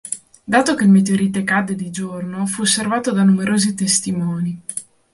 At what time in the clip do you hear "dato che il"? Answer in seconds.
0.43-0.89